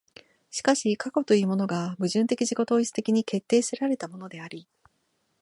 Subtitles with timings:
[0.49, 4.67] しかし過去というものが矛盾的自己同一的に決定せられたものであり、